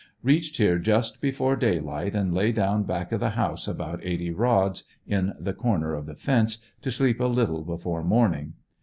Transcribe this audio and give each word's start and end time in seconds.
Reached 0.23 0.57
here 0.57 0.79
just 0.79 1.21
before 1.21 1.55
daylight 1.55 2.15
and 2.15 2.33
lay 2.33 2.51
down 2.51 2.85
back 2.85 3.11
of 3.11 3.19
the 3.19 3.29
house 3.37 3.67
about 3.67 4.03
eighty 4.03 4.31
rods, 4.31 4.83
in 5.05 5.33
the 5.39 5.53
corner 5.53 5.93
of 5.93 6.07
the 6.07 6.15
fence, 6.15 6.57
to 6.81 6.89
sleep 6.89 7.19
a 7.19 7.25
little 7.25 7.61
before 7.61 8.03
morning. 8.03 8.53